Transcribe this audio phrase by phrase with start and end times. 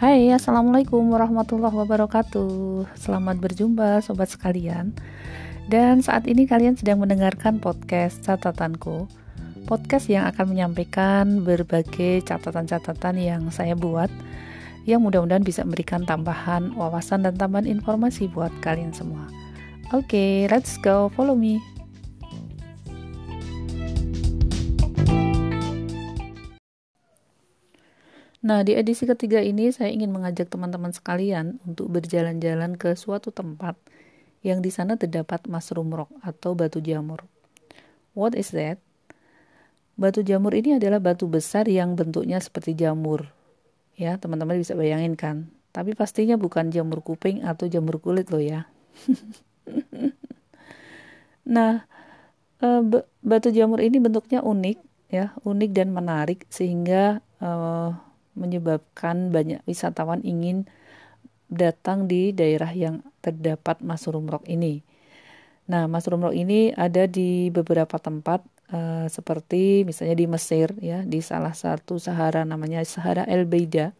[0.00, 2.88] Hai, assalamualaikum warahmatullahi wabarakatuh.
[2.96, 4.96] Selamat berjumpa, sobat sekalian.
[5.68, 9.04] Dan saat ini kalian sedang mendengarkan podcast catatanku.
[9.68, 14.08] Podcast yang akan menyampaikan berbagai catatan-catatan yang saya buat,
[14.88, 19.28] yang mudah-mudahan bisa memberikan tambahan wawasan dan tambahan informasi buat kalian semua.
[19.92, 21.60] Oke, okay, let's go, follow me.
[28.50, 33.78] Nah, di edisi ketiga ini saya ingin mengajak teman-teman sekalian untuk berjalan-jalan ke suatu tempat
[34.42, 37.22] yang di sana terdapat mushroom rock atau batu jamur.
[38.10, 38.82] What is that?
[39.94, 43.30] Batu jamur ini adalah batu besar yang bentuknya seperti jamur.
[43.94, 45.46] Ya, teman-teman bisa bayangin kan?
[45.70, 48.66] Tapi pastinya bukan jamur kuping atau jamur kulit loh ya.
[51.54, 51.86] nah,
[52.58, 52.82] eh,
[53.22, 58.09] batu jamur ini bentuknya unik ya, unik dan menarik sehingga uh,
[58.40, 60.64] menyebabkan banyak wisatawan ingin
[61.50, 64.80] datang di daerah yang terdapat mushroom rock ini.
[65.68, 71.20] Nah, mushroom rock ini ada di beberapa tempat uh, seperti misalnya di Mesir ya, di
[71.20, 73.92] salah satu Sahara namanya Sahara El Beida,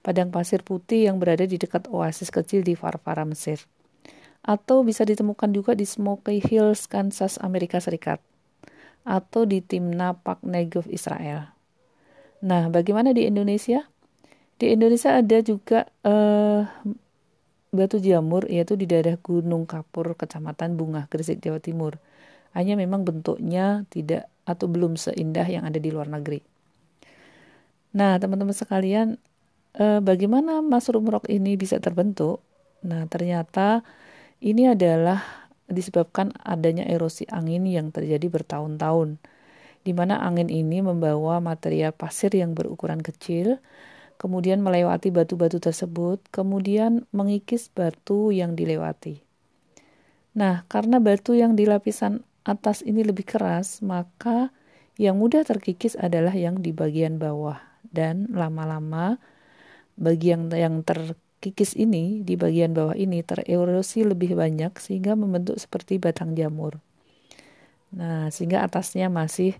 [0.00, 3.62] padang pasir putih yang berada di dekat oasis kecil di Farfara Mesir.
[4.46, 8.22] Atau bisa ditemukan juga di Smoky Hills, Kansas, Amerika Serikat.
[9.02, 11.57] Atau di Timna Park Negev, Israel.
[12.38, 13.82] Nah, bagaimana di Indonesia?
[14.58, 16.66] Di Indonesia ada juga uh,
[17.70, 21.98] batu jamur yaitu di daerah Gunung Kapur, Kecamatan Bunga, Gresik, Jawa Timur.
[22.54, 26.40] Hanya memang bentuknya tidak atau belum seindah yang ada di luar negeri.
[27.94, 29.18] Nah, teman-teman sekalian,
[29.78, 32.42] uh, bagaimana mushroom rock ini bisa terbentuk?
[32.86, 33.82] Nah, ternyata
[34.38, 39.20] ini adalah disebabkan adanya erosi angin yang terjadi bertahun-tahun
[39.88, 43.56] di mana angin ini membawa material pasir yang berukuran kecil,
[44.20, 49.24] kemudian melewati batu-batu tersebut, kemudian mengikis batu yang dilewati.
[50.36, 54.52] Nah, karena batu yang di lapisan atas ini lebih keras, maka
[55.00, 57.56] yang mudah terkikis adalah yang di bagian bawah
[57.88, 59.16] dan lama-lama
[59.96, 66.36] bagian yang terkikis ini di bagian bawah ini tererosi lebih banyak sehingga membentuk seperti batang
[66.36, 66.76] jamur.
[67.94, 69.56] Nah, sehingga atasnya masih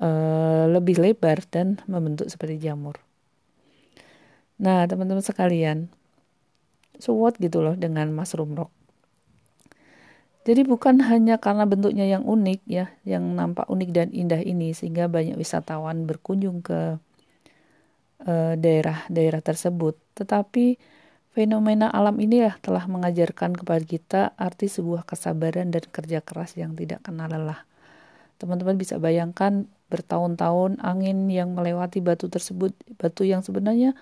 [0.00, 3.00] uh, lebih lebar dan membentuk seperti jamur.
[4.56, 5.92] Nah, teman-teman sekalian,
[6.96, 8.72] so gitu loh dengan mushroom rock.
[10.46, 15.10] Jadi bukan hanya karena bentuknya yang unik ya, yang nampak unik dan indah ini sehingga
[15.10, 17.02] banyak wisatawan berkunjung ke
[18.22, 20.78] eh, daerah-daerah tersebut, tetapi
[21.34, 26.78] fenomena alam ini ya telah mengajarkan kepada kita arti sebuah kesabaran dan kerja keras yang
[26.78, 27.66] tidak kenal lelah.
[28.36, 33.94] Teman-teman bisa bayangkan bertahun-tahun angin yang melewati batu tersebut, batu yang sebenarnya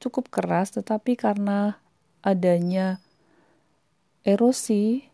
[0.00, 1.76] cukup keras, tetapi karena
[2.24, 3.02] adanya
[4.24, 5.04] erosi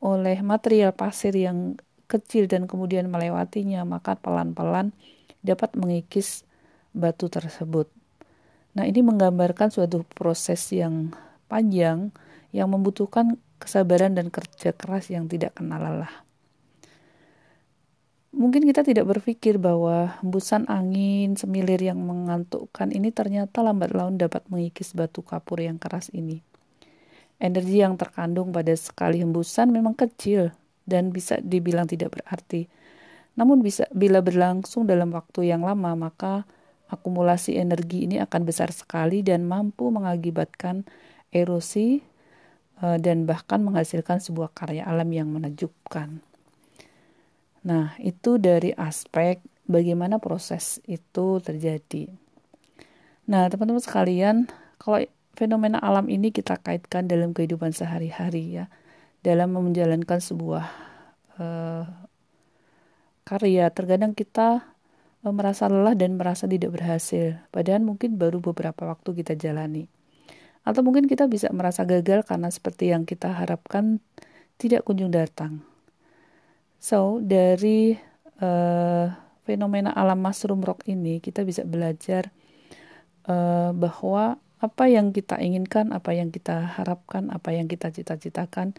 [0.00, 1.76] oleh material pasir yang
[2.10, 4.90] kecil dan kemudian melewatinya, maka pelan-pelan
[5.42, 6.42] dapat mengikis
[6.92, 7.86] batu tersebut.
[8.74, 11.14] Nah, ini menggambarkan suatu proses yang
[11.50, 12.14] panjang
[12.50, 16.29] yang membutuhkan kesabaran dan kerja keras yang tidak kenal lelah.
[18.30, 24.46] Mungkin kita tidak berpikir bahwa hembusan angin semilir yang mengantukkan ini ternyata lambat laun dapat
[24.46, 26.38] mengikis batu kapur yang keras ini.
[27.42, 30.54] Energi yang terkandung pada sekali hembusan memang kecil
[30.86, 32.70] dan bisa dibilang tidak berarti.
[33.34, 36.46] Namun bisa bila berlangsung dalam waktu yang lama maka
[36.86, 40.86] akumulasi energi ini akan besar sekali dan mampu mengakibatkan
[41.34, 41.98] erosi
[42.78, 46.29] eh, dan bahkan menghasilkan sebuah karya alam yang menakjubkan.
[47.60, 52.08] Nah, itu dari aspek bagaimana proses itu terjadi.
[53.28, 54.36] Nah, teman-teman sekalian,
[54.80, 55.04] kalau
[55.36, 58.66] fenomena alam ini kita kaitkan dalam kehidupan sehari-hari ya,
[59.22, 60.66] dalam menjalankan sebuah
[61.38, 61.84] uh,
[63.28, 64.64] karya, terkadang kita
[65.22, 69.86] uh, merasa lelah dan merasa tidak berhasil, padahal mungkin baru beberapa waktu kita jalani.
[70.66, 74.02] Atau mungkin kita bisa merasa gagal karena seperti yang kita harapkan
[74.60, 75.69] tidak kunjung datang.
[76.80, 77.92] So, dari
[78.40, 79.06] uh,
[79.44, 82.32] fenomena alam mushroom rock ini kita bisa belajar
[83.28, 88.72] uh, bahwa apa yang kita inginkan, apa yang kita harapkan, apa yang kita cita-citakan,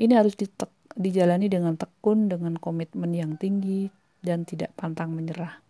[0.00, 0.32] ini harus
[0.96, 3.92] dijalani dengan tekun, dengan komitmen yang tinggi,
[4.24, 5.60] dan tidak pantang menyerah.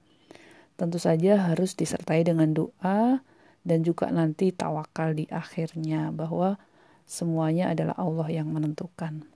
[0.79, 3.23] Tentu saja harus disertai dengan doa
[3.63, 6.59] dan juga nanti tawakal di akhirnya bahwa
[7.07, 9.32] semuanya adalah Allah yang menentukan.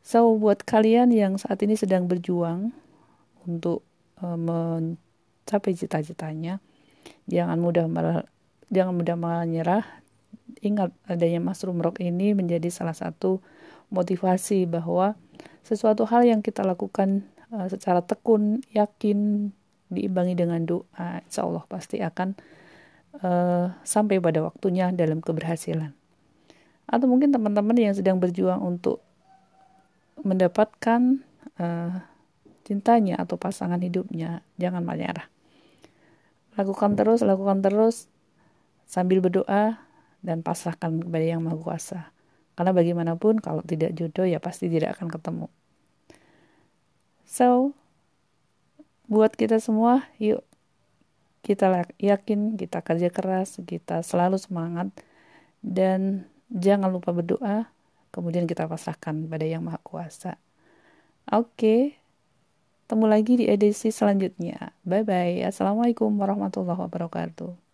[0.00, 2.72] So buat kalian yang saat ini sedang berjuang
[3.44, 3.84] untuk
[4.24, 6.58] uh, mencapai cita-citanya,
[7.28, 7.86] jangan mudah
[8.72, 9.84] jangan mudah menyerah.
[10.60, 13.40] Ingat adanya mushroom rock ini menjadi salah satu
[13.88, 15.16] motivasi bahwa
[15.64, 19.50] sesuatu hal yang kita lakukan uh, secara tekun, yakin,
[19.90, 22.38] diimbangi dengan doa, insya Allah pasti akan
[23.20, 25.92] uh, sampai pada waktunya dalam keberhasilan.
[26.90, 29.02] Atau mungkin teman-teman yang sedang berjuang untuk
[30.22, 31.22] mendapatkan
[31.60, 32.02] uh,
[32.64, 35.26] cintanya atau pasangan hidupnya, jangan menyerah.
[36.54, 38.06] Lakukan terus, lakukan terus
[38.86, 39.80] sambil berdoa
[40.20, 42.00] dan pasrahkan kepada Yang Maha Kuasa.
[42.54, 45.46] Karena bagaimanapun kalau tidak jodoh ya pasti tidak akan ketemu.
[47.24, 47.72] So,
[49.06, 50.44] buat kita semua, yuk
[51.40, 54.92] kita yakin, kita kerja keras, kita selalu semangat
[55.64, 57.70] dan jangan lupa berdoa,
[58.14, 60.32] kemudian kita pasrahkan pada Yang Maha Kuasa.
[61.30, 61.96] Oke.
[62.90, 64.74] Temu lagi di edisi selanjutnya.
[64.82, 65.46] Bye bye.
[65.46, 67.69] Assalamualaikum warahmatullahi wabarakatuh.